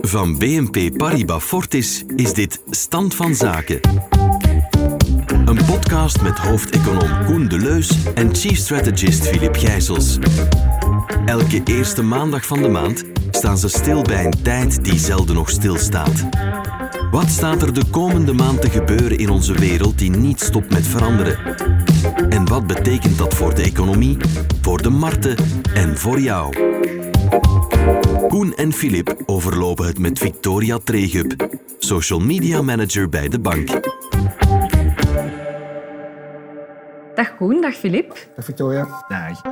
[0.00, 3.80] Van BNP Paribas Fortis is dit Stand van Zaken.
[5.44, 10.18] Een podcast met hoofdeconoom Koen Deleus en chief strategist Filip Gijsels.
[11.26, 15.50] Elke eerste maandag van de maand staan ze stil bij een tijd die zelden nog
[15.50, 16.28] stilstaat.
[17.10, 20.86] Wat staat er de komende maand te gebeuren in onze wereld die niet stopt met
[20.86, 21.56] veranderen?
[22.28, 24.16] En wat betekent dat voor de economie,
[24.62, 25.36] voor de markten
[25.74, 26.54] en voor jou?
[28.28, 33.68] Koen en Filip overlopen het met Victoria Tregup, social media manager bij de bank.
[37.14, 38.28] Dag Koen, dag Filip.
[38.36, 39.04] Dag Victoria.
[39.08, 39.42] Dag.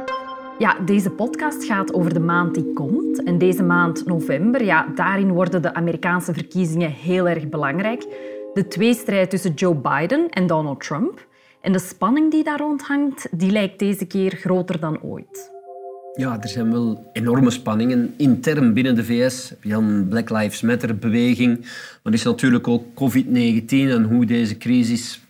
[0.59, 3.23] Ja, deze podcast gaat over de maand die komt.
[3.23, 8.06] En deze maand, november, ja, daarin worden de Amerikaanse verkiezingen heel erg belangrijk.
[8.55, 11.27] De tweestrijd tussen Joe Biden en Donald Trump.
[11.61, 15.59] En de spanning die daar rond hangt, die lijkt deze keer groter dan ooit.
[16.20, 18.15] Ja, er zijn wel enorme spanningen.
[18.16, 21.61] Intern binnen de VS een Black Lives Matter-beweging.
[21.61, 25.20] Maar er is natuurlijk ook COVID-19 en hoe deze crisis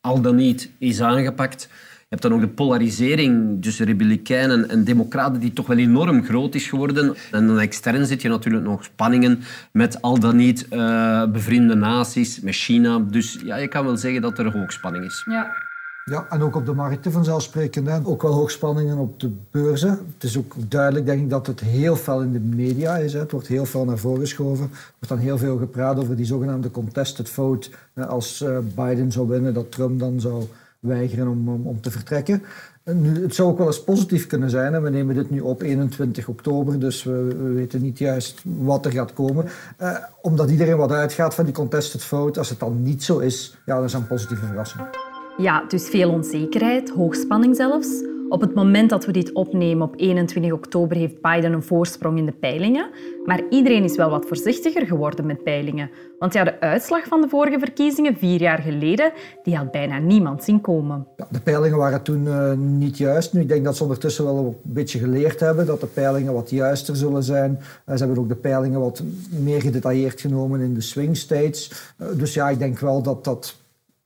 [0.00, 1.68] al dan niet is aangepakt.
[1.70, 6.54] Je hebt dan ook de polarisering tussen republikeinen en democraten die toch wel enorm groot
[6.54, 7.14] is geworden.
[7.30, 9.40] En dan extern zit je natuurlijk nog spanningen
[9.72, 12.98] met al dan niet uh, bevriende naties, met China.
[12.98, 15.22] Dus ja, je kan wel zeggen dat er hoogspanning is.
[15.30, 15.70] Ja.
[16.04, 17.88] Ja, en ook op de markten vanzelfsprekend.
[17.88, 17.98] Hè.
[18.04, 19.90] Ook wel hoogspanningen op de beurzen.
[19.90, 23.12] Het is ook duidelijk, denk ik, dat het heel veel in de media is.
[23.12, 23.18] Hè.
[23.18, 24.64] Het wordt heel veel naar voren geschoven.
[24.64, 27.70] Er wordt dan heel veel gepraat over die zogenaamde contested vote.
[27.94, 30.44] Als uh, Biden zou winnen, dat Trump dan zou
[30.78, 32.42] weigeren om, om, te vertrekken.
[32.84, 34.82] Het zou ook wel eens positief kunnen zijn.
[34.82, 38.92] We nemen dit nu op 21 oktober, dus we, we weten niet juist wat er
[38.92, 39.44] gaat komen.
[39.80, 42.38] Uh, omdat iedereen wat uitgaat van die contested vote.
[42.38, 45.11] Als het dan niet zo is, ja, dan een positieve verrassing.
[45.36, 48.10] Ja, dus veel onzekerheid, hoogspanning zelfs.
[48.28, 52.26] Op het moment dat we dit opnemen, op 21 oktober, heeft Biden een voorsprong in
[52.26, 52.90] de peilingen.
[53.24, 55.90] Maar iedereen is wel wat voorzichtiger geworden met peilingen.
[56.18, 60.44] Want ja, de uitslag van de vorige verkiezingen, vier jaar geleden, die had bijna niemand
[60.44, 61.06] zien komen.
[61.16, 63.32] Ja, de peilingen waren toen uh, niet juist.
[63.32, 66.50] Nu, ik denk dat ze ondertussen wel een beetje geleerd hebben dat de peilingen wat
[66.50, 67.50] juister zullen zijn.
[67.60, 71.72] Uh, ze hebben ook de peilingen wat meer gedetailleerd genomen in de swing states.
[72.00, 73.61] Uh, dus ja, ik denk wel dat dat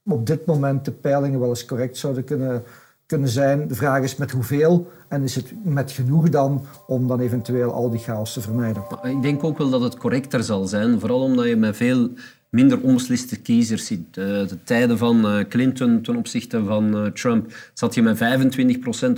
[0.08, 2.62] op dit moment de peilingen wel eens correct zouden kunnen,
[3.06, 3.68] kunnen zijn.
[3.68, 7.90] De vraag is met hoeveel en is het met genoeg dan om dan eventueel al
[7.90, 8.82] die chaos te vermijden.
[9.02, 12.10] Ik denk ook wel dat het correcter zal zijn, vooral omdat je met veel
[12.50, 14.14] minder onbesliste kiezers ziet.
[14.14, 18.18] De tijden van Clinton ten opzichte van Trump zat je met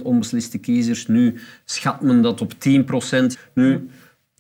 [0.01, 1.07] 25% onbesliste kiezers.
[1.07, 2.57] Nu schat men dat op 10%.
[3.55, 3.89] Nu,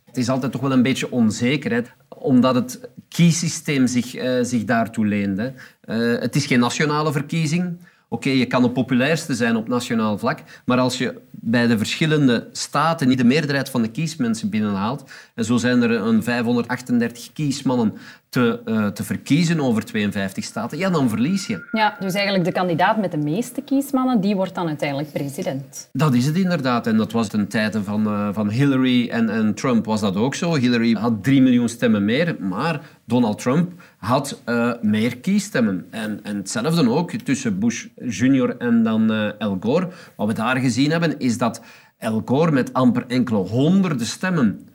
[0.04, 5.06] het is altijd toch wel een beetje onzekerheid, omdat het kiesysteem zich, uh, zich daartoe
[5.06, 5.38] leent.
[5.38, 5.50] Hè.
[5.84, 7.78] Uh, het is geen nationale verkiezing.
[8.10, 11.78] Oké, okay, je kan de populairste zijn op nationaal vlak, maar als je bij de
[11.78, 17.32] verschillende staten niet de meerderheid van de kiesmensen binnenhaalt, en zo zijn er een 538
[17.32, 17.94] kiesmannen
[18.28, 21.68] te, uh, te verkiezen over 52 staten, ja, dan verlies je.
[21.72, 25.88] Ja, dus eigenlijk de kandidaat met de meeste kiesmannen, die wordt dan uiteindelijk president.
[25.92, 26.86] Dat is het inderdaad.
[26.86, 30.34] En dat was ten tijde van, uh, van Hillary en, en Trump was dat ook
[30.34, 30.54] zo.
[30.54, 35.86] Hillary had 3 miljoen stemmen meer, maar Donald Trump had uh, meer kiesstemmen.
[35.90, 39.88] En, en hetzelfde ook tussen Bush junior en dan uh, Al Gore.
[40.16, 41.62] Wat we daar gezien hebben, is dat
[41.98, 44.68] Al Gore met amper enkele honderden stemmen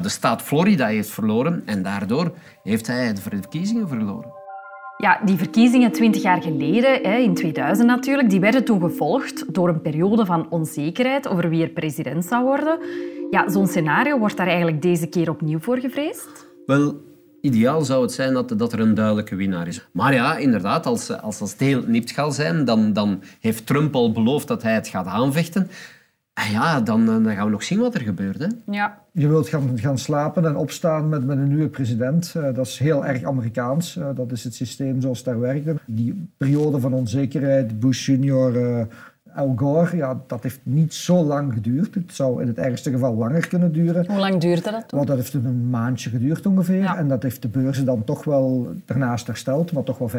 [0.00, 2.32] de staat Florida heeft verloren en daardoor
[2.62, 4.34] heeft hij de verkiezingen verloren.
[4.96, 9.80] Ja, die verkiezingen twintig jaar geleden, in 2000 natuurlijk, die werden toen gevolgd door een
[9.80, 12.78] periode van onzekerheid over wie er president zou worden.
[13.30, 16.46] Ja, zo'n scenario wordt daar eigenlijk deze keer opnieuw voor gevreesd?
[16.66, 17.00] Wel,
[17.46, 19.88] ideaal zou het zijn dat, dat er een duidelijke winnaar is.
[19.92, 24.12] Maar ja, inderdaad, als, als dat heel nipt gaat zijn, dan, dan heeft Trump al
[24.12, 25.68] beloofd dat hij het gaat aanvechten.
[26.36, 28.38] En ja, dan, dan gaan we nog zien wat er gebeurt.
[28.38, 28.46] Hè?
[28.70, 28.98] Ja.
[29.12, 32.34] Je wilt gaan, gaan slapen en opstaan met, met een nieuwe president.
[32.36, 33.96] Uh, dat is heel erg Amerikaans.
[33.96, 35.68] Uh, dat is het systeem zoals het daar werkt.
[35.86, 38.80] Die periode van onzekerheid, Bush junior, uh,
[39.36, 41.94] Al Gore, ja, dat heeft niet zo lang geduurd.
[41.94, 44.06] Het zou in het ergste geval langer kunnen duren.
[44.06, 44.98] Hoe lang duurde dat toen?
[44.98, 46.82] Want dat heeft een maandje geduurd ongeveer.
[46.82, 46.96] Ja.
[46.96, 50.12] En dat heeft de beurzen dan toch wel daarnaast hersteld, maar toch wel 15%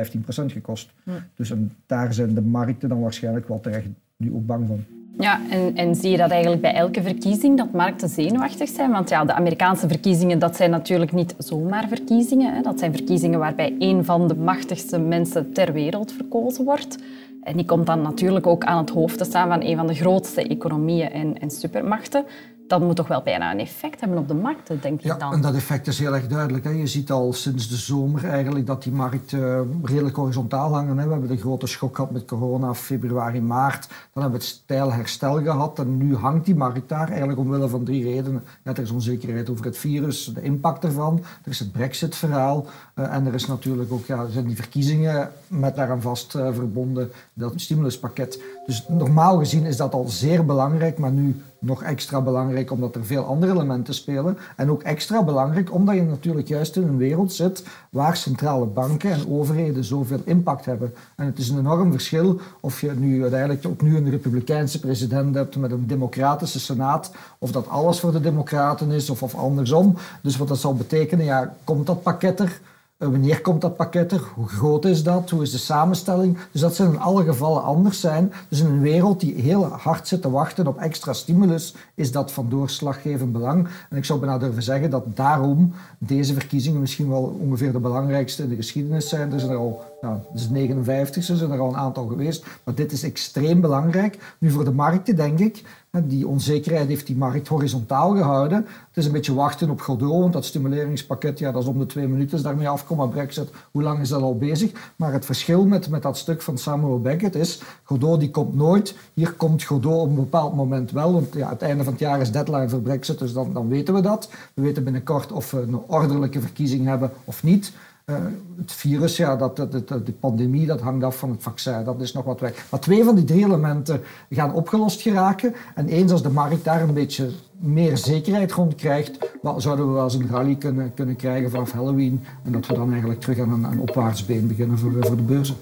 [0.46, 0.90] gekost.
[1.04, 1.12] Hm.
[1.36, 3.88] Dus en daar zijn de markten dan waarschijnlijk wel terecht
[4.18, 4.84] nu ook bang van.
[5.20, 8.92] Ja, en, en zie je dat eigenlijk bij elke verkiezing, dat markten zenuwachtig zijn?
[8.92, 12.56] Want ja, de Amerikaanse verkiezingen, dat zijn natuurlijk niet zomaar verkiezingen.
[12.56, 12.62] Hè.
[12.62, 16.98] Dat zijn verkiezingen waarbij een van de machtigste mensen ter wereld verkozen wordt.
[17.42, 19.96] En die komt dan natuurlijk ook aan het hoofd te staan van een van de
[19.96, 22.26] grootste economieën en, en supermachten.
[22.68, 25.34] Dat moet toch wel bijna een effect hebben op de markten, denk ja, ik dan.
[25.34, 26.64] en dat effect is heel erg duidelijk.
[26.64, 26.70] Hè.
[26.70, 30.98] Je ziet al sinds de zomer eigenlijk dat die markt uh, redelijk horizontaal hangen.
[30.98, 31.06] Hè.
[31.06, 33.88] We hebben de grote schok gehad met corona, februari, maart.
[33.88, 35.80] Dan hebben we het stijl herstel gehad.
[35.80, 38.44] En nu hangt die markt daar eigenlijk omwille van drie redenen.
[38.64, 41.24] Ja, er is onzekerheid over het virus, de impact ervan.
[41.44, 42.66] Er is het brexit-verhaal.
[42.96, 47.12] Uh, en er is natuurlijk ook ja, zijn die verkiezingen met daaraan vast uh, verbonden
[47.34, 48.42] dat stimuluspakket.
[48.66, 53.06] Dus normaal gezien is dat al zeer belangrijk, maar nu nog extra belangrijk omdat er
[53.06, 54.38] veel andere elementen spelen.
[54.56, 59.12] En ook extra belangrijk omdat je natuurlijk juist in een wereld zit waar centrale banken
[59.12, 60.94] en overheden zoveel impact hebben.
[61.16, 65.36] En het is een enorm verschil of je nu uiteindelijk ook nu een republikeinse president
[65.36, 69.98] hebt met een democratische senaat, of dat alles voor de democraten is of, of andersom.
[70.22, 72.60] Dus wat dat zal betekenen, ja, komt dat pakket er?
[72.98, 74.22] Eh, wanneer komt dat pakket er?
[74.36, 75.30] Hoe groot is dat?
[75.30, 76.38] Hoe is de samenstelling?
[76.52, 78.34] Dus dat zal in alle gevallen anders zijn.
[78.50, 82.32] Dus in een wereld die heel hard zit te wachten op extra stimulus, is dat
[82.32, 83.68] van doorslaggevend belang.
[83.90, 88.44] En ik zou bijna durven zeggen dat daarom deze verkiezingen misschien wel ongeveer de belangrijkste
[88.44, 89.34] in de geschiedenis zijn.
[89.34, 92.46] Er zijn er al, het is 59, er zijn er al een aantal geweest.
[92.64, 94.36] Maar dit is extreem belangrijk.
[94.38, 95.64] Nu voor de markten, denk ik,
[96.04, 98.58] die onzekerheid heeft die markt horizontaal gehouden.
[98.58, 101.86] Het is een beetje wachten op Godot, want dat stimuleringspakket, ja, dat is om de
[101.86, 103.10] twee minuten daarmee afkomen.
[103.10, 104.72] Brexit, hoe lang is dat al bezig?
[104.96, 108.96] Maar het verschil met, met dat stuk van Samuel Beckett is, Godot die komt nooit.
[109.14, 112.22] Hier komt Godot op een bepaald moment wel, want ja, het einde van het jaar
[112.22, 114.30] is deadline voor Brexit, dus dan, dan weten we dat.
[114.54, 117.72] We weten binnenkort of we een ordelijke verkiezing hebben of niet.
[118.12, 118.18] Uh,
[118.58, 121.84] het virus, ja, dat, dat, dat, de pandemie, dat hangt af van het vaccin.
[121.84, 122.66] Dat is nog wat weg.
[122.72, 125.54] Maar twee van die drie elementen gaan opgelost geraken.
[125.76, 129.18] En eens als de markt daar een beetje meer zekerheid rond krijgt,
[129.58, 132.24] zouden we wel eens een rally kunnen, kunnen krijgen vanaf Halloween.
[132.44, 135.56] En dat we dan eigenlijk terug aan een, een opwaartsbeen beginnen voor, voor de beurzen.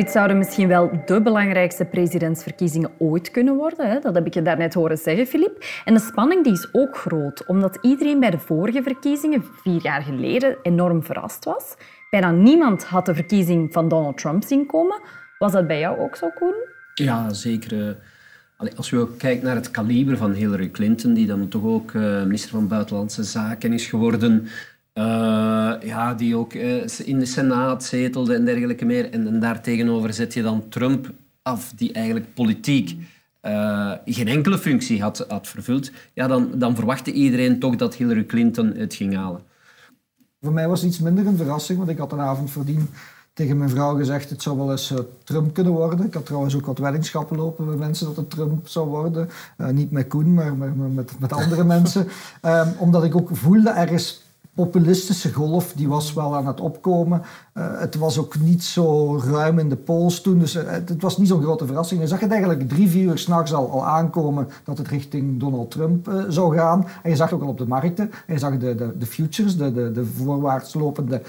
[0.00, 3.88] Dit zouden misschien wel de belangrijkste presidentsverkiezingen ooit kunnen worden.
[3.88, 3.98] Hè?
[3.98, 5.64] Dat heb ik je daarnet horen zeggen, Filip.
[5.84, 10.02] En de spanning die is ook groot, omdat iedereen bij de vorige verkiezingen, vier jaar
[10.02, 11.74] geleden, enorm verrast was.
[12.10, 15.00] Bijna niemand had de verkiezing van Donald Trump zien komen.
[15.38, 16.54] Was dat bij jou ook zo, Koen?
[16.94, 17.96] Ja, zeker.
[18.76, 22.68] Als je kijkt naar het kaliber van Hillary Clinton, die dan toch ook minister van
[22.68, 24.48] Buitenlandse Zaken is geworden,
[24.94, 25.04] uh,
[25.82, 29.10] ja, die ook uh, in de Senaat zetelde en dergelijke meer.
[29.10, 31.10] En, en daar tegenover zet je dan Trump
[31.42, 32.96] af, die eigenlijk politiek
[33.42, 35.90] uh, geen enkele functie had, had vervuld.
[36.12, 39.40] Ja, dan, dan verwachtte iedereen toch dat Hillary Clinton het ging halen.
[40.40, 42.88] Voor mij was het iets minder een verrassing, want ik had een avond voordien
[43.32, 44.94] tegen mijn vrouw gezegd, het zou wel eens
[45.24, 46.06] Trump kunnen worden.
[46.06, 49.28] Ik had trouwens ook wat weddenschappen lopen met mensen dat het Trump zou worden.
[49.56, 52.08] Niet met Koen, maar, met, met andere mensen.
[52.42, 57.22] Um, omdat ik ook voelde, er is populistische golf die was wel aan het opkomen.
[57.60, 61.18] Uh, het was ook niet zo ruim in de polls toen, dus uh, het, was
[61.18, 62.00] niet zo'n grote verrassing.
[62.00, 65.70] Je zag het eigenlijk drie, vier uur s'nachts al, al aankomen dat het richting Donald
[65.70, 66.86] Trump uh, zou gaan.
[67.02, 68.10] En je zag het ook al op de markten.
[68.26, 71.22] En je zag de, de, de futures, de, de, de voorwaarts lopende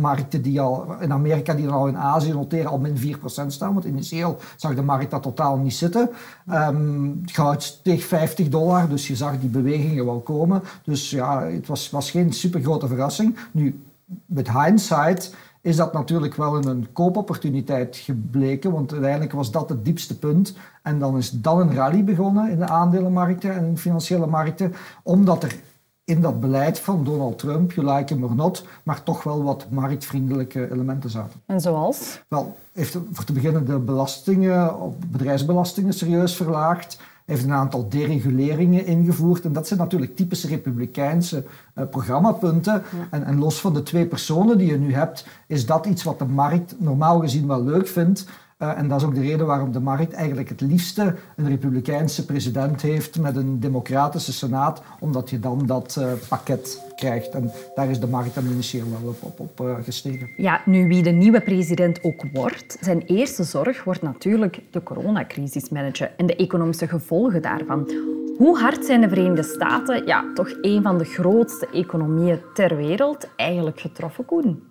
[0.00, 3.72] markten die al in Amerika, die dan al in Azië noteren, al min 4% staan.
[3.72, 6.10] Want initieel zag de markt dat totaal niet zitten.
[6.50, 10.62] Um, goud steeg 50 dollar, dus je zag die bewegingen wel komen.
[10.84, 13.36] Dus ja, het was, was geen super grote verrassing.
[13.52, 13.80] Nu,
[14.26, 20.18] met hindsight is dat natuurlijk wel een koopopportuniteit gebleken, want uiteindelijk was dat het diepste
[20.18, 20.56] punt.
[20.82, 24.74] En dan is dan een rally begonnen in de aandelenmarkten en in de financiële markten,
[25.02, 25.56] omdat er
[26.04, 29.66] in dat beleid van Donald Trump, you like him or not, maar toch wel wat
[29.70, 31.40] marktvriendelijke elementen zaten.
[31.46, 32.20] En zoals?
[32.28, 34.74] Wel, heeft voor te beginnen de belastingen,
[35.10, 39.44] bedrijfsbelastingen serieus verlaagd heeft een aantal dereguleringen ingevoerd.
[39.44, 41.44] En dat zijn natuurlijk typische republikeinse
[41.74, 42.82] uh, programmapunten.
[43.10, 46.18] En, en, los van de twee personen die je nu hebt, is dat iets wat
[46.18, 48.26] de markt normaal gezien wel leuk vindt.
[48.62, 52.24] Uh, en dat is ook de reden waarom de markt eigenlijk het liefste een republikeinse
[52.24, 57.28] president heeft met een democratische senaat, omdat je dan dat uh, pakket krijgt.
[57.28, 60.30] En daar is de markt dan initieel wel op, op, op uh, gestegen.
[60.36, 65.68] Ja, nu wie de nieuwe president ook wordt, zijn eerste zorg wordt natuurlijk de coronacrisis
[65.68, 67.90] managen en de economische gevolgen daarvan.
[68.36, 73.28] Hoe hard zijn de Verenigde Staten, ja, toch een van de grootste economieën ter wereld,
[73.36, 74.62] eigenlijk getroffen, Koen?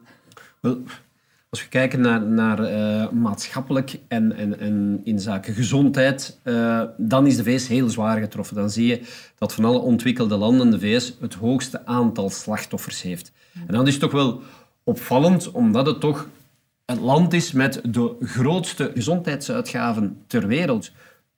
[0.59, 0.77] Wel,
[1.49, 7.27] als we kijken naar, naar uh, maatschappelijk en, en, en in zaken gezondheid, uh, dan
[7.27, 8.55] is de VS heel zwaar getroffen.
[8.55, 9.01] Dan zie je
[9.37, 13.31] dat van alle ontwikkelde landen de VS het hoogste aantal slachtoffers heeft.
[13.67, 14.41] En dat is toch wel
[14.83, 16.27] opvallend, omdat het toch
[16.85, 20.91] het land is met de grootste gezondheidsuitgaven ter wereld.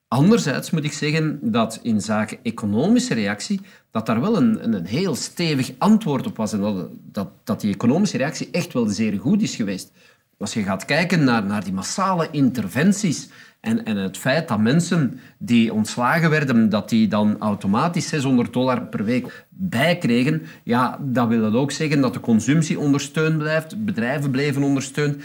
[0.09, 3.61] Anderzijds moet ik zeggen dat in zaken economische reactie,
[3.91, 8.17] dat daar wel een, een heel stevig antwoord op was en dat, dat, die economische
[8.17, 9.91] reactie echt wel zeer goed is geweest.
[10.37, 15.19] Als je gaat kijken naar, naar die massale interventies en, en het feit dat mensen
[15.37, 21.41] die ontslagen werden, dat die dan automatisch 600 dollar per week bijkregen, ja, dat wil
[21.41, 25.23] dat ook zeggen dat de consumptie ondersteund blijft, bedrijven blijven ondersteund.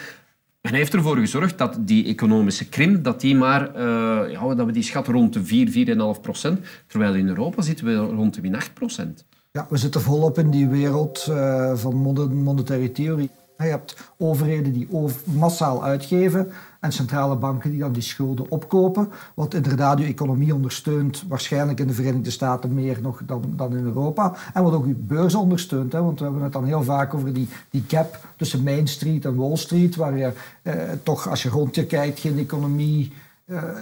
[0.65, 4.73] En heeft ervoor gezorgd dat die economische krimp, dat, die maar, uh, ja, dat we
[4.73, 8.75] die schatten rond de 4, 4,5 procent, terwijl in Europa zitten we rond de 8
[8.75, 9.25] procent.
[9.51, 11.97] Ja, we zitten volop in die wereld uh, van
[12.35, 13.31] monetaire theorie.
[13.59, 14.89] Je hebt overheden die
[15.25, 19.09] massaal uitgeven en centrale banken die dan die schulden opkopen.
[19.35, 23.85] Wat inderdaad je economie ondersteunt, waarschijnlijk in de Verenigde Staten meer nog dan, dan in
[23.85, 24.35] Europa.
[24.55, 25.93] En wat ook je beurs ondersteunt.
[25.93, 29.25] Hè, want we hebben het dan heel vaak over die, die gap tussen Main Street
[29.25, 30.33] en Wall Street, waar je
[30.63, 33.13] eh, toch als je rond je kijkt geen economie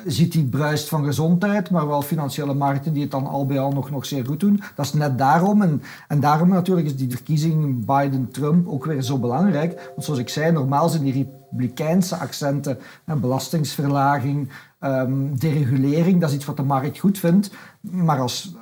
[0.07, 3.73] ziet die bruist van gezondheid, maar wel financiële markten die het dan al bij al
[3.73, 4.62] nog, nog zeer goed doen.
[4.75, 5.62] Dat is net daarom.
[5.62, 9.90] En, en daarom natuurlijk is die verkiezing Biden-Trump ook weer zo belangrijk.
[9.95, 14.49] Want zoals ik zei, normaal zijn die republikeinse accenten, belastingsverlaging,
[14.81, 17.50] um, deregulering, dat is iets wat de markt goed vindt.
[17.81, 18.54] Maar als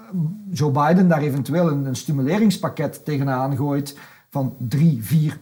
[0.50, 3.96] Joe Biden daar eventueel een, een stimuleringspakket tegenaan gooit,
[4.30, 5.38] van 3, 4,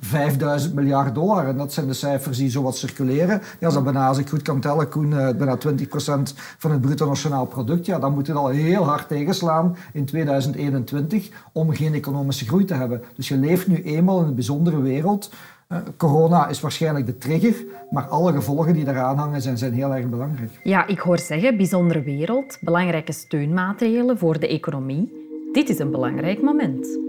[0.68, 1.48] 5.000 miljard dollar.
[1.48, 3.40] En dat zijn de cijfers die zo wat circuleren.
[3.60, 6.80] Ja, als dat bijna, als ik goed kan tellen, Koen, uh, bijna 20% van het
[6.80, 11.94] bruto nationaal product, ja, dan moet het al heel hard tegenslaan in 2021 om geen
[11.94, 13.02] economische groei te hebben.
[13.16, 15.30] Dus je leeft nu eenmaal in een bijzondere wereld.
[15.68, 17.54] Uh, corona is waarschijnlijk de trigger,
[17.90, 20.60] maar alle gevolgen die daaraan hangen zijn, zijn heel erg belangrijk.
[20.62, 25.26] Ja, ik hoor zeggen, bijzondere wereld, belangrijke steunmaatregelen voor de economie.
[25.52, 27.07] Dit is een belangrijk moment.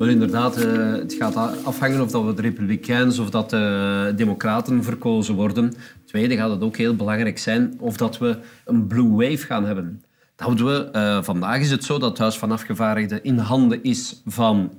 [0.00, 4.84] Wel inderdaad, eh, het gaat afhangen of dat we de Republikeins of dat de Democraten
[4.84, 5.72] verkozen worden.
[6.04, 10.02] Tweede gaat het ook heel belangrijk zijn of dat we een blue wave gaan hebben.
[10.36, 14.22] Dat we, uh, vandaag is het zo dat het Huis van Afgevaardigden in handen is
[14.26, 14.72] van,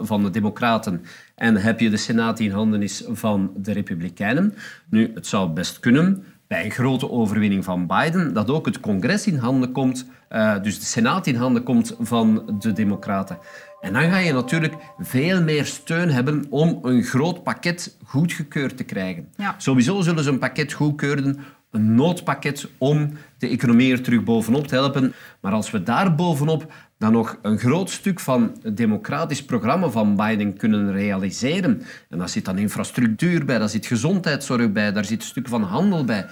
[0.00, 1.02] van de Democraten
[1.34, 4.54] en heb je de Senaat in handen is van de Republikeinen.
[4.90, 9.26] Nu, het zou best kunnen bij een grote overwinning van Biden dat ook het congres
[9.26, 13.38] in handen komt, uh, dus de Senaat in handen komt van de Democraten.
[13.80, 18.84] En dan ga je natuurlijk veel meer steun hebben om een groot pakket goedgekeurd te
[18.84, 19.28] krijgen.
[19.56, 21.38] Sowieso zullen ze een pakket goedkeuren,
[21.70, 25.12] een noodpakket om de economie er terug bovenop te helpen.
[25.40, 30.16] Maar als we daar bovenop dan nog een groot stuk van het democratisch programma van
[30.16, 35.20] Biden kunnen realiseren, en daar zit dan infrastructuur bij, daar zit gezondheidszorg bij, daar zit
[35.20, 36.26] een stuk van handel bij,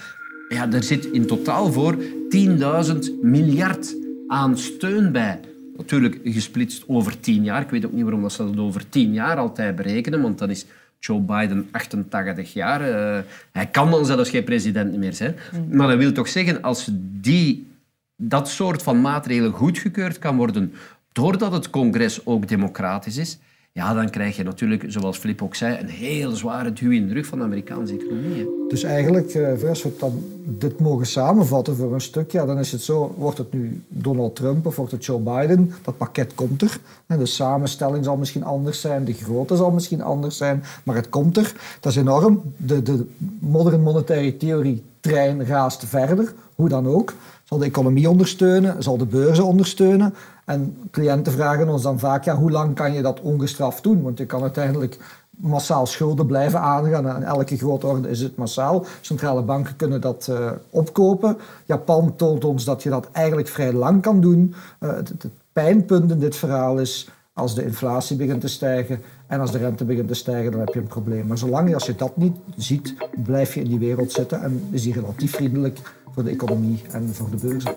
[0.49, 2.03] ja, daar zit in totaal voor 10.000
[3.23, 5.41] miljard aan steun bij.
[5.77, 7.63] Natuurlijk gesplitst over tien jaar.
[7.63, 10.67] Ik weet ook niet waarom ze dat over tien jaar altijd berekenen, want dan is
[10.99, 12.89] Joe Biden 88 jaar.
[12.89, 13.19] Uh,
[13.53, 15.37] hij kan dan zelfs geen president meer zijn.
[15.71, 17.67] Maar dat wil toch zeggen, als die,
[18.17, 20.73] dat soort van maatregelen goedgekeurd kan worden
[21.13, 23.39] doordat het congres ook democratisch is,
[23.77, 27.15] ja, dan krijg je natuurlijk, zoals Flip ook zei, een heel zware duw in de
[27.15, 28.49] rug van de Amerikaanse economie.
[28.69, 32.73] Dus eigenlijk, eh, als we dan dit mogen samenvatten voor een stuk, ja, dan is
[32.73, 36.63] het zo, wordt het nu Donald Trump of wordt het Joe Biden, dat pakket komt
[36.63, 36.79] er.
[37.07, 41.37] De samenstelling zal misschien anders zijn, de grootte zal misschien anders zijn, maar het komt
[41.37, 41.53] er.
[41.81, 42.43] Dat is enorm.
[42.57, 43.07] De, de
[43.39, 47.15] modern monetaire theorie trein raast verder, hoe dan ook.
[47.45, 50.15] Zal de economie ondersteunen, zal de beurzen ondersteunen.
[50.47, 54.03] En cliënten vragen ons dan vaak, ja, hoe lang kan je dat ongestraft doen?
[54.03, 54.99] Want je kan uiteindelijk
[55.31, 57.07] massaal schulden blijven aangaan.
[57.09, 58.85] En elke grote orde is het massaal.
[59.01, 61.37] Centrale banken kunnen dat uh, opkopen.
[61.65, 64.55] Japan toont ons dat je dat eigenlijk vrij lang kan doen.
[64.79, 69.53] Het, het, pijnpunt in dit verhaal is als de inflatie begint te stijgen en als
[69.53, 71.27] de rente begint te stijgen, dan heb je een probleem.
[71.27, 74.83] Maar zolang als je dat niet ziet, blijf je in die wereld zitten en is
[74.83, 75.79] die relatief vriendelijk
[76.17, 77.75] voor de economie en voor de beurzen.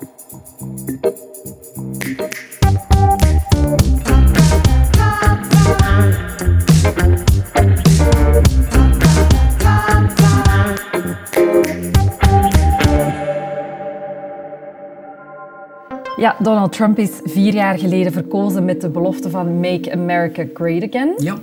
[16.18, 20.84] Ja, Donald Trump is vier jaar geleden verkozen met de belofte van Make America Great
[20.84, 21.14] Again.
[21.18, 21.38] Ja.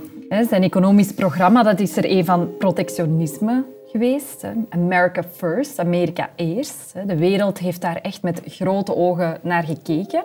[0.49, 4.45] Zijn economisch programma dat is er een van protectionisme geweest.
[4.69, 6.93] America First, Amerika eerst.
[7.07, 10.23] De wereld heeft daar echt met grote ogen naar gekeken.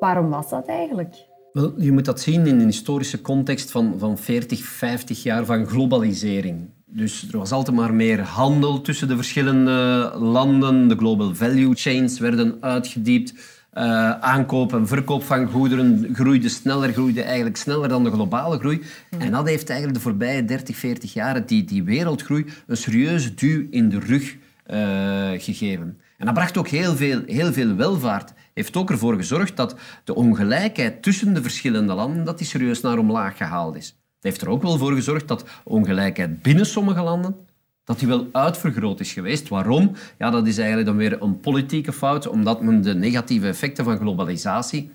[0.00, 1.14] Waarom was dat eigenlijk?
[1.52, 5.66] Wel, je moet dat zien in een historische context van, van 40, 50 jaar van
[5.66, 6.70] globalisering.
[6.86, 10.88] Dus er was altijd maar meer handel tussen de verschillende landen.
[10.88, 13.34] De global value chains werden uitgediept.
[13.78, 18.82] Uh, aankoop en verkoop van goederen groeide sneller, groeide eigenlijk sneller dan de globale groei.
[19.18, 23.66] En dat heeft eigenlijk de voorbije 30, 40 jaar die, die wereldgroei een serieuze duw
[23.70, 24.36] in de rug
[24.66, 25.98] uh, gegeven.
[26.18, 28.32] En dat bracht ook heel veel, heel veel welvaart.
[28.54, 32.98] Heeft ook ervoor gezorgd dat de ongelijkheid tussen de verschillende landen dat die serieus naar
[32.98, 33.86] omlaag gehaald is.
[33.86, 37.36] Het heeft er ook wel voor gezorgd dat ongelijkheid binnen sommige landen
[37.84, 39.48] dat die wel uitvergroot is geweest.
[39.48, 39.92] Waarom?
[40.18, 43.98] Ja, dat is eigenlijk dan weer een politieke fout, omdat men de negatieve effecten van
[43.98, 44.90] globalisatie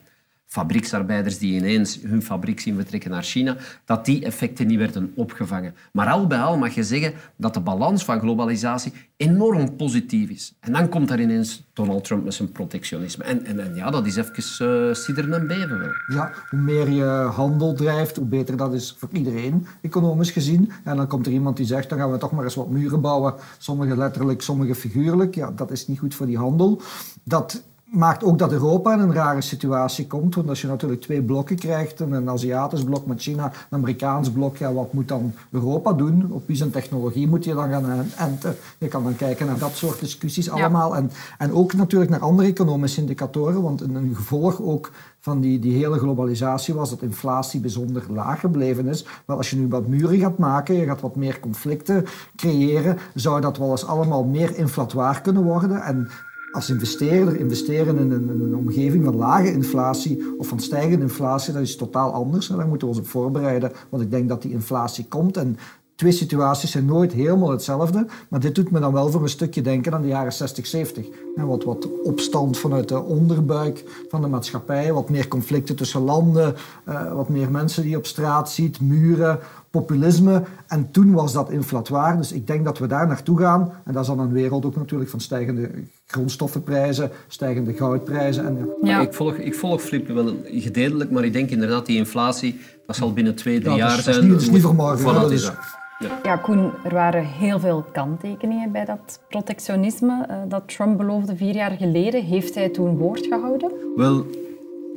[0.47, 5.75] fabrieksarbeiders die ineens hun fabriek zien vertrekken naar China, dat die effecten niet werden opgevangen.
[5.91, 10.53] Maar al bij al mag je zeggen dat de balans van globalisatie enorm positief is.
[10.59, 13.23] En dan komt daar ineens Donald Trump met zijn protectionisme.
[13.23, 15.91] En, en, en ja, dat is even uh, sidderen en beven wel.
[16.07, 20.71] Ja, hoe meer je handel drijft, hoe beter dat is voor iedereen, economisch gezien.
[20.83, 23.01] En dan komt er iemand die zegt, dan gaan we toch maar eens wat muren
[23.01, 23.33] bouwen.
[23.57, 25.35] Sommige letterlijk, sommige figuurlijk.
[25.35, 26.81] Ja, dat is niet goed voor die handel.
[27.23, 30.35] Dat maakt ook dat Europa in een rare situatie komt.
[30.35, 34.57] Want als je natuurlijk twee blokken krijgt, een Aziatisch blok met China, een Amerikaans blok,
[34.57, 36.31] ja, wat moet dan Europa doen?
[36.31, 38.55] Op wie zijn technologie moet je dan gaan enten?
[38.77, 40.95] Je kan dan kijken naar dat soort discussies allemaal.
[40.95, 45.77] En, en ook natuurlijk naar andere economische indicatoren, want een gevolg ook van die, die
[45.77, 49.05] hele globalisatie was dat inflatie bijzonder laag gebleven is.
[49.25, 53.41] Maar als je nu wat muren gaat maken, je gaat wat meer conflicten creëren, zou
[53.41, 55.81] dat wel eens allemaal meer inflatoir kunnen worden.
[55.81, 56.09] En
[56.51, 61.75] als investeerder investeren in een, omgeving van lage inflatie of van stijgende inflatie, dat is
[61.75, 62.49] totaal anders.
[62.49, 65.37] En daar moeten we ons op voorbereiden, want ik denk dat die inflatie komt.
[65.37, 65.57] En
[65.97, 69.61] twee situaties zijn nooit helemaal hetzelfde, maar dit doet me dan wel voor een stukje
[69.61, 71.07] denken aan de jaren 60, 70.
[71.35, 76.55] Wat, wat opstand vanuit de onderbuik van de maatschappij, wat meer conflicten tussen landen,
[76.87, 79.39] uh, wat meer mensen die je op straat ziet, muren,
[79.79, 80.43] populisme.
[80.67, 82.17] En toen was dat inflatoir.
[82.17, 83.71] Dus ik denk dat we daar naartoe gaan.
[83.85, 85.69] En dat is dan een wereld ook natuurlijk van stijgende
[86.07, 88.45] grondstoffenprijzen, stijgende goudprijzen.
[88.45, 88.99] En, ja.
[89.01, 93.13] Ik, volg, ik volg Flip wel gedeeltelijk, maar ik denk inderdaad die inflatie, dat zal
[93.13, 94.29] binnen twee, drie jaar zijn.
[94.29, 95.29] Dat is niet, voor morgen.
[95.29, 95.51] Dus-
[95.99, 96.19] ja.
[96.23, 101.55] ja, Koen, er waren heel veel kanttekeningen bij dat protectionisme uh, dat Trump beloofde vier
[101.55, 102.23] jaar geleden.
[102.23, 103.71] Heeft hij toen woord gehouden?
[103.95, 104.25] Wel,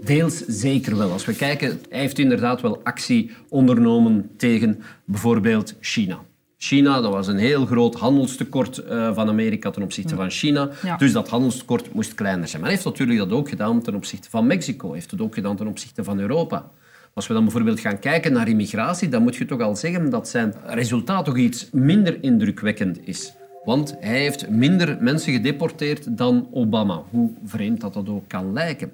[0.04, 1.12] Deels zeker wel.
[1.12, 6.19] Als we kijken, hij heeft inderdaad wel actie ondernomen tegen bijvoorbeeld China.
[6.57, 10.71] China, dat was een heel groot handelstekort uh, van Amerika ten opzichte van China.
[10.99, 12.61] Dus dat handelstekort moest kleiner zijn.
[12.61, 14.87] Maar hij heeft natuurlijk dat ook gedaan ten opzichte van Mexico.
[14.87, 16.71] Hij heeft het ook gedaan ten opzichte van Europa.
[17.14, 20.28] Als we dan bijvoorbeeld gaan kijken naar immigratie, dan moet je toch al zeggen dat
[20.28, 23.33] zijn resultaat toch iets minder indrukwekkend is.
[23.64, 27.03] Want hij heeft minder mensen gedeporteerd dan Obama.
[27.11, 28.92] Hoe vreemd dat dat ook kan lijken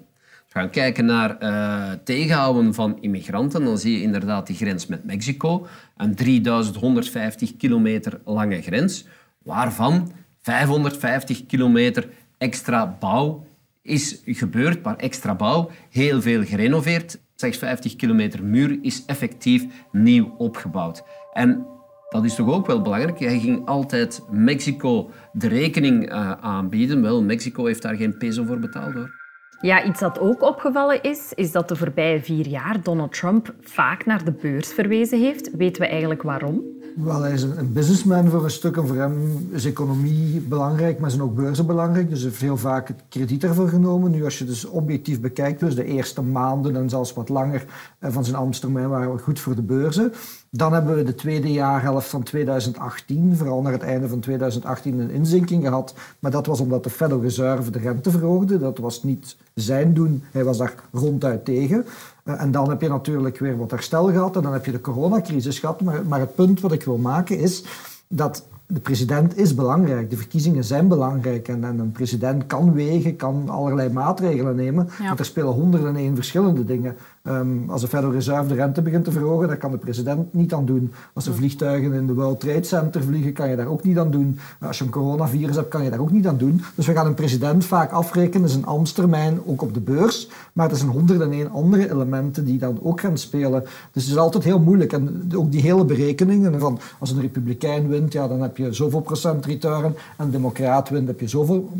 [0.57, 5.67] gaan kijken naar uh, tegenhouden van immigranten, dan zie je inderdaad die grens met Mexico.
[5.97, 9.07] Een 3150 kilometer lange grens,
[9.43, 13.47] waarvan 550 kilometer extra bouw
[13.83, 17.19] is gebeurd, maar extra bouw, heel veel gerenoveerd.
[17.35, 21.03] Slechts 50 kilometer muur is effectief nieuw opgebouwd.
[21.33, 21.67] En
[22.09, 23.19] dat is toch ook wel belangrijk.
[23.19, 27.03] Hij ging altijd Mexico de rekening uh, aanbieden.
[27.03, 29.26] Wel, Mexico heeft daar geen peso voor betaald hoor.
[29.61, 34.07] Ja, iets dat ook opgevallen is, is dat de voorbije vier jaar Donald Trump vaak
[34.07, 35.57] naar de beurs verwezen heeft.
[35.57, 36.63] Weten we eigenlijk waarom?
[36.97, 41.11] Wel, hij is een businessman voor een stuk en voor hem is economie belangrijk, maar
[41.11, 42.09] zijn ook beurzen belangrijk.
[42.09, 44.11] Dus hij heeft heel vaak het krediet ervoor genomen.
[44.11, 47.65] Nu, als je dus objectief bekijkt, dus de eerste maanden en zelfs wat langer
[47.99, 50.13] eh, van zijn ambtstermijn waren goed voor de beurzen.
[50.51, 55.11] Dan hebben we de tweede jaarhelft van 2018, vooral naar het einde van 2018, een
[55.11, 55.95] inzinking gehad.
[56.19, 58.59] Maar dat was omdat de Federal Reserve de rente verhoogde.
[58.59, 61.85] Dat was niet zijn doen, hij was daar ronduit tegen.
[62.27, 64.81] Eh, en dan heb je natuurlijk weer wat herstel gehad en dan heb je de
[64.81, 65.81] coronacrisis gehad.
[65.81, 67.65] Maar, maar het punt wat ik wil maken is
[68.09, 73.17] dat de president is belangrijk, de verkiezingen zijn belangrijk en, en een president kan wegen,
[73.17, 76.97] kan allerlei maatregelen nemen, want er spelen honderden en één verschillende dingen.
[77.29, 80.55] Um, als de Federal Reserve de rente begint te verhogen, daar kan de president niet
[80.55, 80.93] aan doen.
[81.13, 84.11] Als er vliegtuigen in de World Trade Center vliegen, kan je daar ook niet aan
[84.11, 84.39] doen.
[84.61, 86.63] Als je een coronavirus hebt, kan je daar ook niet aan doen.
[86.75, 90.29] Dus we gaan een president vaak afrekenen, zijn ambtstermijn, ook op de beurs.
[90.53, 93.61] Maar er zijn 101 andere elementen die dan ook gaan spelen.
[93.93, 94.93] Dus het is altijd heel moeilijk.
[94.93, 99.01] En ook die hele berekeningen van als een republikein wint, ja, dan heb je zoveel
[99.01, 99.85] procent return.
[99.85, 101.71] En een democraat wint, heb je zoveel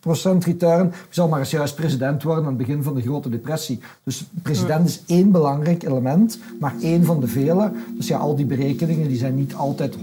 [0.00, 0.86] procent return.
[0.86, 3.80] Je zal maar eens juist president worden aan het begin van de grote depressie.
[4.04, 7.72] Dus president is één belangrijk element, maar één van de vele.
[7.96, 10.00] Dus ja, al die berekeningen die zijn niet altijd 100%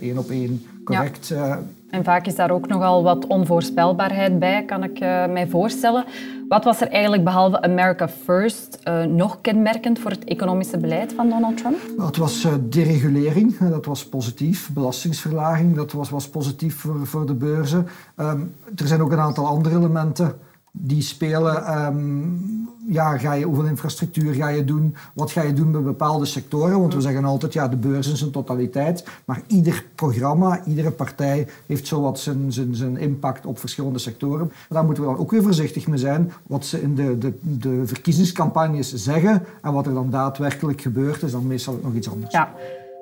[0.00, 1.26] één op één correct.
[1.28, 1.48] Ja.
[1.48, 1.56] Eh,
[1.90, 6.04] en vaak is daar ook nogal wat onvoorspelbaarheid bij, kan ik uh, mij voorstellen.
[6.48, 11.28] Wat was er eigenlijk behalve America First uh, nog kenmerkend voor het economische beleid van
[11.28, 11.76] Donald Trump?
[11.96, 14.70] Nou, het was uh, deregulering, dat was positief.
[14.72, 17.86] Belastingsverlaging, dat was, was positief voor, voor de beurzen.
[18.16, 20.38] Um, er zijn ook een aantal andere elementen
[20.78, 21.66] die spelen.
[21.66, 24.94] ehm, ja, ga je, hoeveel infrastructuur ga je doen?
[25.14, 26.80] Wat ga je doen met bepaalde sectoren?
[26.80, 29.04] Want we zeggen altijd, ja, de beurs in zijn totaliteit.
[29.24, 34.52] Maar ieder programma, iedere partij heeft zowat zijn, zijn, zijn impact op verschillende sectoren.
[34.68, 36.32] Daar moeten we dan ook weer voorzichtig mee zijn.
[36.46, 41.32] Wat ze in de, de, de verkiezingscampagnes zeggen en wat er dan daadwerkelijk gebeurt, is
[41.32, 42.32] dan meestal nog iets anders.
[42.32, 42.52] Ja.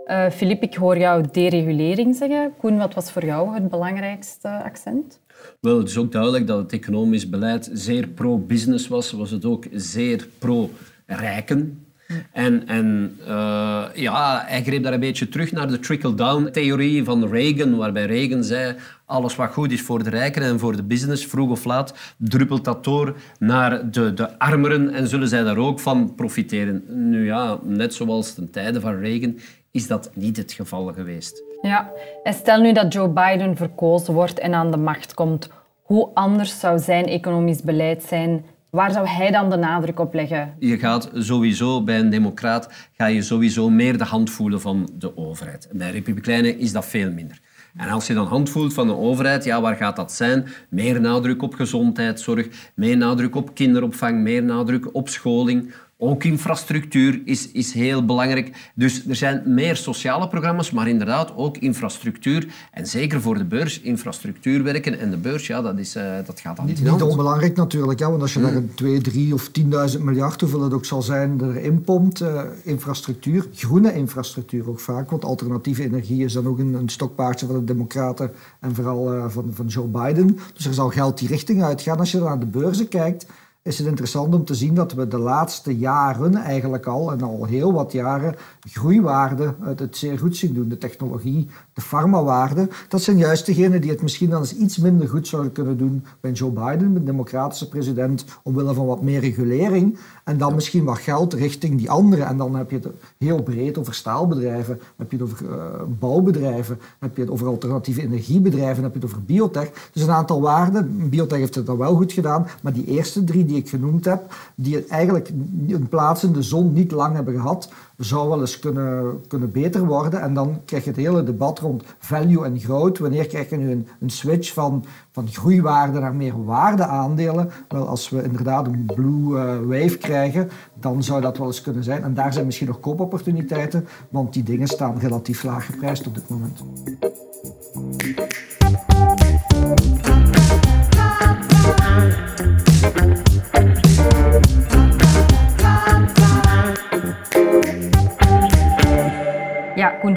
[0.05, 2.53] Eh Filip, ik hoor jou deregulering zeggen.
[2.57, 5.21] Koen, wat was voor jou het belangrijkste accent?
[5.61, 9.13] Wel, het is ook duidelijk dat het economisch beleid zeer pro-business was.
[9.13, 11.85] Was het ook zeer pro-rijken.
[12.33, 17.77] En, en eh, ja, hij greep daar een beetje terug naar de trickle-down-theorie van Reagan,
[17.77, 21.51] waarbij Reagan zei alles wat goed is voor de rijken en voor de business, vroeg
[21.51, 26.15] of laat, druppelt dat door naar de, de armeren en zullen zij daar ook van
[26.15, 26.85] profiteren.
[27.11, 29.39] Nu ja, net zoals ten tijde van Reagan
[29.75, 31.43] is dat niet het geval geweest.
[31.63, 31.91] Ja,
[32.23, 35.49] en stel nu dat Joe Biden verkozen wordt en aan de macht komt.
[35.83, 38.45] Hoe anders zou zijn economisch beleid zijn?
[38.71, 40.55] Waar zou hij dan de nadruk op leggen?
[40.59, 45.17] Je gaat sowieso bij een democraat ga je sowieso meer de hand voelen van de
[45.17, 45.69] overheid.
[45.73, 47.41] Bij republikeinen is dat veel minder.
[47.77, 50.47] En als je dan hand voelt van de overheid, ja, waar gaat dat zijn?
[50.69, 55.75] Meer nadruk op gezondheidszorg, meer nadruk op kinderopvang, meer nadruk op scholing.
[55.99, 58.71] Ook infrastructuur is, is heel belangrijk.
[58.75, 62.47] Dus er zijn meer sociale programma's, maar inderdaad ook infrastructuur.
[62.73, 64.99] En zeker voor de beurs, infrastructuur werken.
[64.99, 68.09] En de beurs, ja, dat, is, eh, dat gaat dan niet Niet onbelangrijk natuurlijk, hè,
[68.09, 71.41] want als je daar een 2, 3 of 10.000 miljard, hoeveel het ook zal zijn,
[71.41, 76.75] erin pompt, eh, infrastructuur, groene infrastructuur ook vaak, want alternatieve energie is dan ook een,
[76.75, 78.31] een stokpaardje van de democraten
[78.61, 80.39] en vooral eh, van, van Joe Biden.
[80.55, 81.99] Dus er zal geld die richting uitgaan.
[81.99, 83.27] Als je naar de beurzen kijkt,
[83.65, 87.45] is het interessant om te zien dat we de laatste jaren eigenlijk al, en al
[87.45, 90.69] heel wat jaren, groeiwaarden het, het zeer goed zien doen.
[90.69, 95.09] De technologie, de farmawaarden, dat zijn juist degenen die het misschien dan eens iets minder
[95.09, 99.99] goed zouden kunnen doen bij Joe Biden, de democratische president, omwille van wat meer regulering.
[100.25, 102.27] En dan misschien wat geld richting die anderen.
[102.27, 106.79] En dan heb je het heel breed over staalbedrijven, heb je het over eh, bouwbedrijven,
[106.99, 109.71] heb je het over alternatieve energiebedrijven, heb je het over biotech.
[109.93, 111.09] Dus een aantal waarden.
[111.09, 114.35] Biotech heeft het dan wel goed gedaan, maar die eerste drie die ik genoemd heb,
[114.55, 115.31] die eigenlijk
[115.69, 119.87] een plaats in de zon niet lang hebben gehad, zou wel eens kunnen, kunnen beter
[119.87, 120.21] worden.
[120.21, 122.99] En dan krijg je het hele debat rond value en growth.
[122.99, 127.51] Wanneer krijg je nu een, switch van, van groeiwaarde naar meer waardeaandelen?
[127.69, 131.85] Wel, als we inderdaad een blue eh, wave krijgen, dan zou dat wel eens kunnen
[131.85, 132.03] zijn.
[132.03, 136.29] En daar zijn misschien nog koopopportuniteiten, want die dingen staan relatief laag geprijsd op dit
[136.29, 136.63] moment.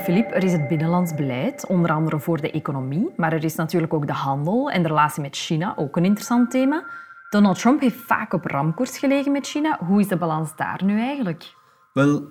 [0.07, 3.09] Filip, er is het binnenlands beleid, onder andere voor de economie.
[3.15, 6.51] Maar er is natuurlijk ook de handel en de relatie met China, ook een interessant
[6.51, 6.85] thema.
[7.29, 9.79] Donald Trump heeft vaak op ramkoers gelegen met China.
[9.87, 11.53] Hoe is de balans daar nu eigenlijk?
[11.93, 12.23] Wel,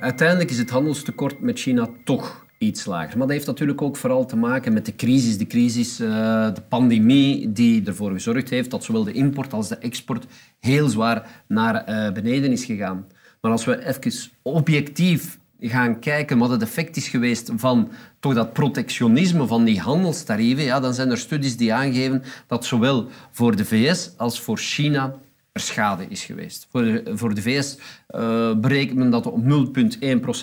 [0.00, 3.18] uiteindelijk is het handelstekort met China toch iets lager.
[3.18, 5.38] Maar dat heeft natuurlijk ook vooral te maken met de crisis.
[5.38, 6.08] De crisis, eh,
[6.54, 10.26] de pandemie die ervoor gezorgd heeft dat zowel de import als de export
[10.60, 13.06] heel zwaar naar eh, beneden is gegaan.
[13.40, 18.52] Maar als we even objectief gaan kijken wat het effect is geweest van toch dat
[18.52, 23.64] protectionisme van die handelstarieven, ja, dan zijn er studies die aangeven dat zowel voor de
[23.64, 25.14] VS als voor China
[25.52, 26.66] er schade is geweest.
[26.70, 27.78] Voor de, voor de VS
[28.10, 29.48] uh, berekent men dat op 0,1%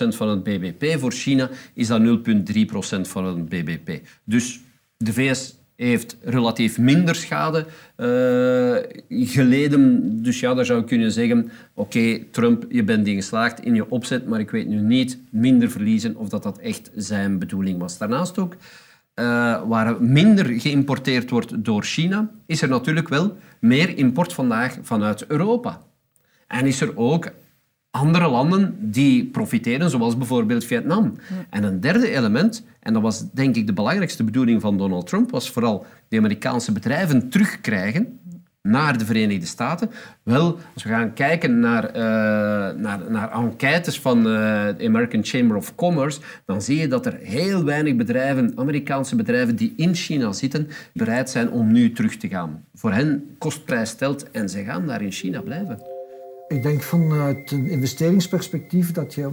[0.08, 1.00] van het bbp.
[1.00, 4.08] Voor China is dat 0,3% van het bbp.
[4.24, 4.60] Dus
[4.96, 5.54] de VS
[5.86, 7.66] heeft relatief minder schade
[7.96, 8.76] uh,
[9.08, 10.12] geleden.
[10.22, 13.90] Dus ja, daar zou ik kunnen zeggen, oké, Trump, je bent in geslaagd in je
[13.90, 17.98] opzet, maar ik weet nu niet minder verliezen of dat dat echt zijn bedoeling was.
[17.98, 24.32] Daarnaast ook, uh, waar minder geïmporteerd wordt door China, is er natuurlijk wel meer import
[24.32, 25.80] vandaag vanuit Europa.
[26.46, 27.30] En is er ook
[27.90, 31.16] andere landen die profiteren, zoals bijvoorbeeld Vietnam.
[31.50, 35.30] En een derde element, en dat was denk ik de belangrijkste bedoeling van Donald Trump,
[35.30, 38.18] was vooral de Amerikaanse bedrijven terugkrijgen
[38.62, 39.90] naar de Verenigde Staten.
[40.22, 44.24] Wel, als we gaan kijken naar, uh, naar, naar enquêtes van uh,
[44.78, 49.56] de American Chamber of Commerce, dan zie je dat er heel weinig bedrijven, Amerikaanse bedrijven
[49.56, 52.64] die in China zitten, bereid zijn om nu terug te gaan.
[52.74, 55.89] Voor hen kostprijs stelt en ze gaan daar in China blijven.
[56.50, 59.28] Ik denk vanuit een investeringsperspectief dat je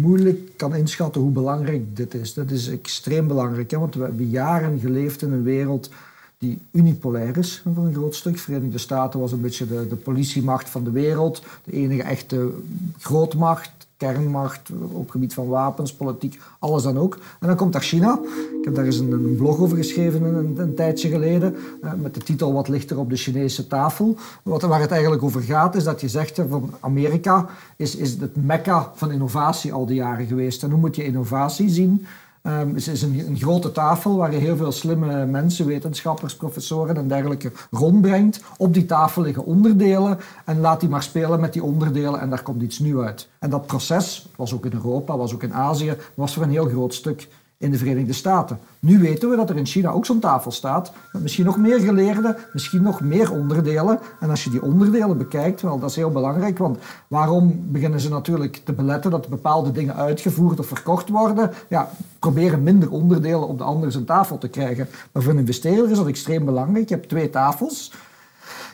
[0.00, 2.34] moeilijk kan inschatten hoe belangrijk dit is.
[2.34, 3.78] Dat is extreem belangrijk, hè?
[3.78, 5.90] want we hebben jaren geleefd in een wereld
[6.38, 8.32] die unipolair is voor een groot stuk.
[8.32, 12.50] De Verenigde Staten was een beetje de, de politiemacht van de wereld, de enige echte
[12.98, 13.81] grootmacht.
[14.02, 17.18] Kernmacht, op gebied van wapens, politiek, alles dan ook.
[17.40, 18.20] En dan komt daar China.
[18.58, 22.20] Ik heb daar eens een, blog over geschreven een, een tijdje geleden, eh, met de
[22.20, 24.16] titel Wat ligt er op de Chinese tafel?
[24.42, 28.44] Wat, waar het eigenlijk over gaat, is dat je zegt van Amerika is, is het
[28.44, 30.62] mekka van innovatie al die jaren geweest.
[30.62, 32.06] En hoe moet je innovatie zien?
[32.42, 37.08] Het is een, een, grote tafel waar je heel veel slimme mensen, wetenschappers, professoren en
[37.08, 38.40] dergelijke rondbrengt.
[38.56, 42.42] Op die tafel liggen onderdelen en laat die maar spelen met die onderdelen en daar
[42.42, 43.28] komt iets nieuws uit.
[43.38, 46.68] En dat proces was ook in Europa, was ook in Azië, was voor een heel
[46.68, 47.28] groot stuk
[47.62, 48.58] in de Verenigde Staten.
[48.80, 51.80] Nu weten we dat er in China ook zo'n tafel staat, met misschien nog meer
[51.80, 53.98] geleerden, misschien nog meer onderdelen.
[54.20, 58.08] En als je die onderdelen bekijkt, wel, dat is heel belangrijk, want waarom beginnen ze
[58.08, 61.50] natuurlijk te beletten dat bepaalde dingen uitgevoerd of verkocht worden?
[61.68, 64.88] Ja, proberen minder onderdelen op de andere zijn tafel te krijgen.
[65.12, 66.88] Maar voor een investeerder is dat extreem belangrijk.
[66.88, 67.92] Je hebt twee tafels.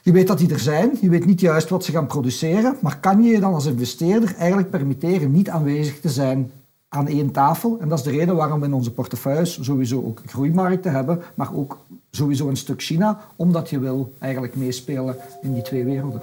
[0.03, 2.99] Je weet dat die er zijn, je weet niet juist wat ze gaan produceren, maar
[3.01, 6.51] kan je je dan als investeerder eigenlijk permitteren niet aanwezig te zijn
[6.89, 7.77] aan één tafel.
[7.81, 11.55] En dat is de reden waarom we in onze portefeuilles sowieso ook groeimarkten hebben, maar
[11.55, 11.79] ook
[12.11, 16.23] sowieso een stuk China, omdat je wil eigenlijk meespelen in die twee werelden.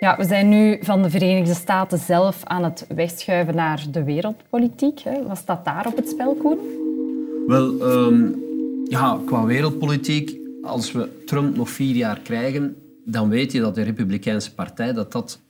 [0.00, 5.02] Ja, we zijn nu van de Verenigde Staten zelf aan het wegschuiven naar de wereldpolitiek.
[5.26, 6.58] Wat staat daar op het spel, Koen?
[7.46, 8.28] Wel, ehm,
[8.84, 13.82] ja, qua wereldpolitiek, als we Trump nog vier jaar krijgen, dan weet je dat de
[13.82, 15.40] Republikeinse Partij dat dat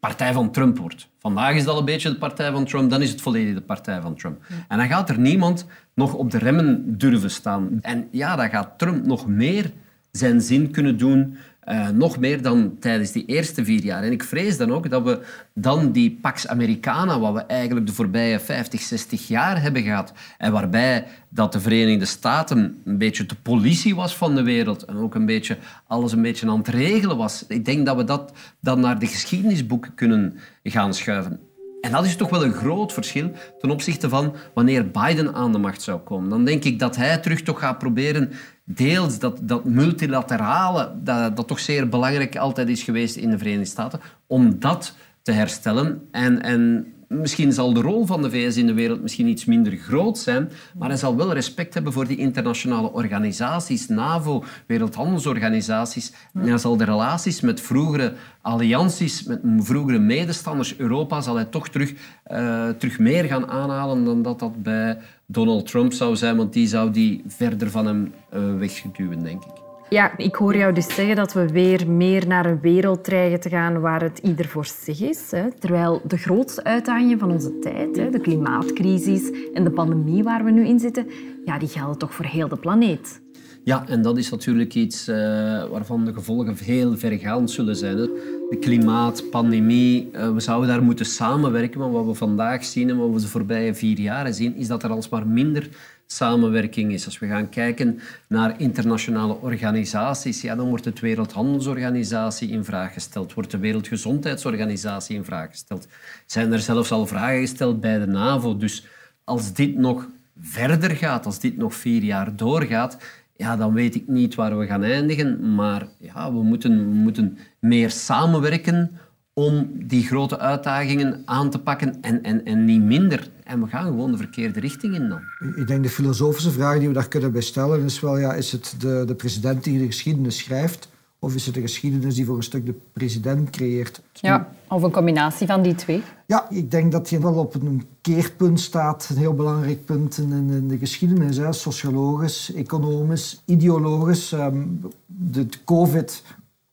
[0.00, 1.08] partij van Trump wordt.
[1.18, 4.00] Vandaag is dat een beetje de partij van Trump, dan is het volledig de partij
[4.00, 4.44] van Trump.
[4.68, 7.78] En dan gaat er niemand nog op de remmen durven staan.
[7.82, 9.72] En ja, dan gaat Trump nog meer
[10.10, 11.36] zijn zin kunnen doen
[11.68, 14.02] uh, nog meer dan tijdens die eerste vier jaar.
[14.02, 15.20] En ik vrees dan ook dat we
[15.54, 20.52] dan die Pax Americana, wat we eigenlijk de voorbije 50, 60 jaar hebben gehad, en
[20.52, 25.14] waarbij dat de Verenigde Staten een beetje de politie was van de wereld en ook
[25.14, 27.44] een beetje alles een beetje aan het regelen was.
[27.48, 31.49] Ik denk dat we dat dan naar de geschiedenisboeken kunnen gaan schuiven.
[31.80, 35.58] En dat is toch wel een groot verschil ten opzichte van wanneer Biden aan de
[35.58, 36.30] macht zou komen.
[36.30, 38.32] Dan denk ik dat hij terug toch gaat proberen
[38.64, 43.64] deels dat, dat multilaterale, dat, dat toch zeer belangrijk altijd is geweest in de Verenigde
[43.64, 46.08] Staten, om dat te herstellen.
[46.10, 49.76] En, en misschien zal de rol van de VS in de wereld misschien iets minder
[49.76, 56.12] groot zijn, maar hij zal wel respect hebben voor die internationale organisaties, NAVO, wereldhandelsorganisaties.
[56.34, 61.68] En hij zal de relaties met vroegere allianties, met vroegere medestanders, Europa, zal hij toch
[61.68, 61.92] terug,
[62.32, 66.66] uh, terug meer gaan aanhalen dan dat dat bij Donald Trump zou zijn, want die
[66.66, 69.69] zou die verder van hem uh, wegduwen, denk ik.
[69.90, 73.48] Ja, ik hoor jou dus zeggen dat we weer meer naar een wereld dreigen te
[73.48, 75.30] gaan waar het ieder voor zich is.
[75.30, 75.50] Hè.
[75.58, 80.50] Terwijl de grootste uitdagingen van onze tijd, hè, de klimaatcrisis en de pandemie waar we
[80.50, 81.06] nu in zitten,
[81.44, 83.20] ja, die gelden toch voor heel de planeet.
[83.64, 85.16] Ja, en dat is natuurlijk iets uh,
[85.64, 87.96] waarvan de gevolgen heel vergaand zullen zijn.
[87.96, 88.06] Hè.
[88.50, 91.80] De klimaat, pandemie, uh, we zouden daar moeten samenwerken.
[91.80, 94.82] Maar wat we vandaag zien en wat we de voorbije vier jaren zien, is dat
[94.82, 95.68] er alsmaar minder
[96.12, 97.04] samenwerking is.
[97.04, 103.34] Als we gaan kijken naar internationale organisaties, ja, dan wordt het Wereldhandelsorganisatie in vraag gesteld,
[103.34, 105.88] wordt de Wereldgezondheidsorganisatie in vraag gesteld.
[106.26, 108.56] Zijn er zelfs al vragen gesteld bij de NAVO.
[108.56, 108.86] Dus
[109.24, 110.06] als dit nog
[110.40, 112.98] verder gaat, als dit nog vier jaar doorgaat,
[113.36, 115.54] ja, dan weet ik niet waar we gaan eindigen.
[115.54, 118.98] Maar ja, we moeten, we moeten meer samenwerken
[119.40, 123.30] om die grote uitdagingen aan te pakken en, en, en niet minder.
[123.44, 125.20] En we gaan gewoon de verkeerde richting in dan.
[125.56, 128.52] Ik denk de filosofische vraag die we daar kunnen bij stellen is wel, ja, is
[128.52, 132.36] het de, de president die de geschiedenis schrijft of is het de geschiedenis die voor
[132.36, 134.02] een stuk de president creëert?
[134.12, 136.02] Ja, of een combinatie van die twee.
[136.26, 140.32] Ja, ik denk dat je wel op een keerpunt staat, een heel belangrijk punt in,
[140.32, 141.36] in de geschiedenis.
[141.36, 141.52] Hè.
[141.52, 144.32] Sociologisch, economisch, ideologisch.
[144.32, 146.22] Um, de COVID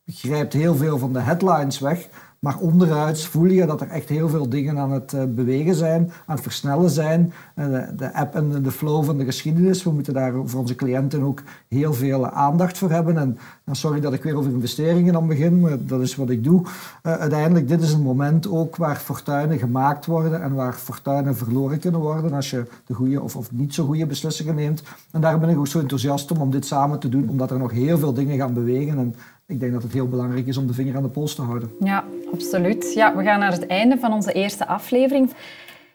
[0.06, 2.08] grijpt heel veel van de headlines weg.
[2.40, 6.12] Maar onderuit voel je dat er echt heel veel dingen aan het eh, bewegen zijn,
[6.26, 7.34] aan het versnellen zijn.
[7.54, 11.22] Eh, de app en de flow van de geschiedenis, we moeten daar voor onze cliënten
[11.22, 13.18] ook heel veel aandacht voor hebben.
[13.18, 13.38] En
[13.72, 16.62] sorry dat ik weer over investeringen dan begin, maar dat is wat ik doe.
[17.02, 22.02] Uiteindelijk, dit is een moment ook waar fortuinen gemaakt worden en waar fortuinen verloren kunnen
[22.02, 24.84] worden als je de goede of, of niet zo goede beslissingen neemt.
[25.12, 27.60] En daar ben ik ook zo enthousiast om, om dit samen te doen, omdat er
[27.60, 28.98] nog heel veel dingen gaan bewegen.
[28.98, 29.16] En
[29.48, 31.72] ik denk dat het heel belangrijk is om de vinger aan de pols te houden.
[31.80, 32.94] Ja, absoluut.
[32.94, 35.32] Ja, we gaan naar het einde van onze eerste aflevering.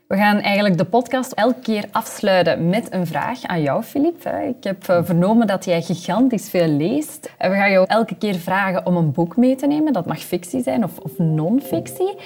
[0.06, 4.26] We gaan eigenlijk de podcast elke keer afsluiten met een vraag aan jou, Filip.
[4.26, 7.30] Ik heb eh, vernomen dat jij gigantisch veel leest.
[7.38, 9.92] En we gaan jou elke keer vragen om een boek mee te nemen.
[9.92, 12.16] Dat mag fictie zijn of, of non-fictie.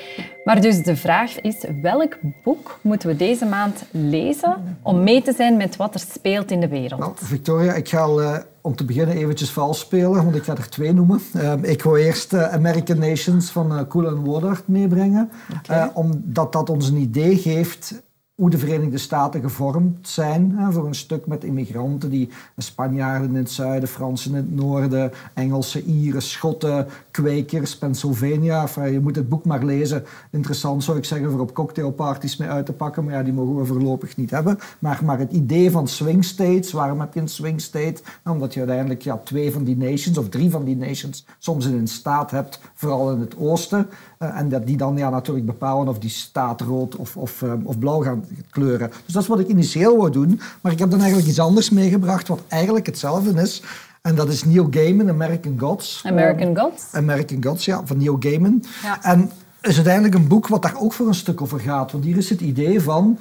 [0.44, 5.32] Maar dus de vraag is, welk boek moeten we deze maand lezen om mee te
[5.32, 7.00] zijn met wat er speelt in de wereld?
[7.00, 8.22] Nou, Victoria, ik ga al...
[8.22, 8.36] Uh
[8.66, 11.20] om te beginnen eventjes vals spelen, want ik ga er twee noemen.
[11.32, 15.90] Ehm, ik wil eerst uh, American Nations van uh, Cool and Woodard meebrengen, okay.
[15.94, 18.02] omdat dat ons een idee geeft
[18.36, 20.52] hoe de Verenigde Staten gevormd zijn.
[20.56, 25.12] Hè, voor een stuk met immigranten, die Spanjaarden in het zuiden, Fransen in het noorden,
[25.34, 28.68] Engelse, Ieren, Schotten, Kwekers, Pennsylvania.
[28.84, 30.04] Je moet het boek maar lezen.
[30.30, 33.56] Interessant zou ik zeggen voor op cocktailparties mee uit te pakken, maar ja, die mogen
[33.56, 34.58] we voorlopig niet hebben.
[34.78, 38.02] Maar, maar het idee van swing states, waarom heb je een swing state?
[38.24, 41.66] Nou, omdat je uiteindelijk ja, twee van die nations, of drie van die nations, soms
[41.66, 43.88] in een staat hebt, vooral in het oosten.
[44.18, 47.60] Uh, en dat die dan ja, natuurlijk bepalen of die staat rood of, of, um,
[47.64, 48.90] of blauw gaan kleuren.
[49.04, 50.40] Dus dat is wat ik initieel wou doen.
[50.60, 53.62] Maar ik heb dan eigenlijk iets anders meegebracht, wat eigenlijk hetzelfde is.
[54.02, 56.02] En dat is Neil Gaiman, American Gods.
[56.06, 56.82] American Gods?
[56.92, 58.64] American Gods, ja, van Neil Gaiman.
[58.82, 59.02] Ja.
[59.02, 61.92] En is uiteindelijk een boek wat daar ook voor een stuk over gaat.
[61.92, 63.18] Want hier is het idee van...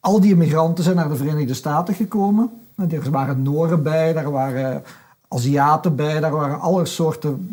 [0.00, 2.50] Al die immigranten zijn naar de Verenigde Staten gekomen.
[2.90, 4.82] Er waren Noren bij, daar waren
[5.28, 7.48] Aziaten bij, daar waren alle soorten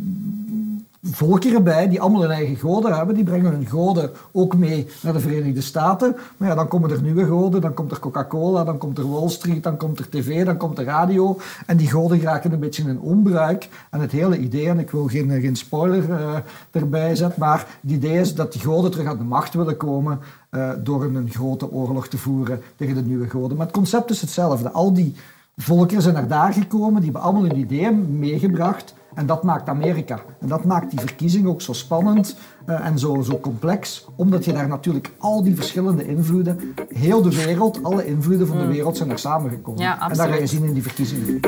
[1.11, 3.15] volkeren bij die allemaal hun eigen goden hebben.
[3.15, 6.15] Die brengen hun goden ook mee naar de Verenigde Staten.
[6.37, 9.29] Maar ja, dan komen er nieuwe goden, dan komt er Coca-Cola, dan komt er Wall
[9.29, 11.37] Street, dan komt er tv, dan komt er radio.
[11.65, 13.69] En die goden raken een beetje in onbruik.
[13.89, 16.35] En het hele idee, en ik wil geen, geen spoiler uh,
[16.71, 20.19] erbij zetten, maar het idee is dat die goden terug aan de macht willen komen
[20.51, 23.57] uh, door een grote oorlog te voeren tegen de nieuwe goden.
[23.57, 24.71] Maar het concept is hetzelfde.
[24.71, 25.15] Al die
[25.57, 28.93] volkeren zijn naar daar gekomen, die hebben allemaal hun ideeën meegebracht.
[29.13, 30.19] En dat maakt Amerika.
[30.39, 32.35] En dat maakt die verkiezing ook zo spannend
[32.69, 37.35] uh, en zo, zo complex, omdat je daar natuurlijk al die verschillende invloeden, heel de
[37.35, 38.71] wereld, alle invloeden van de mm.
[38.71, 39.81] wereld zijn daar samengekomen.
[39.81, 41.39] Ja, en dat ga je zien in die verkiezingen.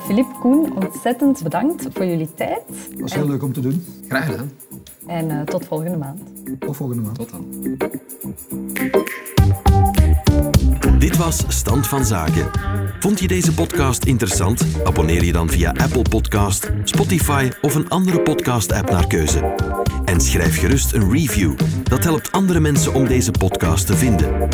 [0.00, 2.62] Filip, Koen, ontzettend bedankt voor jullie tijd.
[2.90, 3.28] Dat was heel en...
[3.30, 3.84] leuk om te doen.
[4.08, 4.50] Graag gedaan.
[5.06, 6.20] En uh, tot volgende maand.
[6.58, 7.16] Tot volgende maand.
[7.16, 7.44] Tot dan.
[10.98, 12.50] Dit was Stand van Zaken.
[13.00, 14.66] Vond je deze podcast interessant?
[14.84, 19.54] Abonneer je dan via Apple Podcast, Spotify of een andere podcast-app naar keuze.
[20.04, 21.58] En schrijf gerust een review.
[21.82, 24.48] Dat helpt andere mensen om deze podcast te vinden.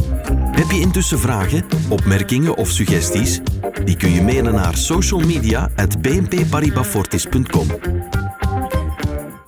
[0.51, 3.41] Heb je intussen vragen, opmerkingen of suggesties?
[3.85, 7.67] Die kun je mailen naar socialmedia.bnpparibafortis.com.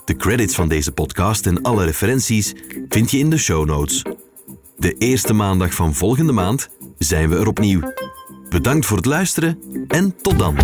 [0.05, 2.55] De credits van deze podcast en alle referenties
[2.89, 4.03] vind je in de show notes.
[4.83, 6.69] De eerste maandag van volgende maand
[6.99, 7.93] zijn we er opnieuw.
[8.49, 10.57] Bedankt voor het luisteren en tot dan.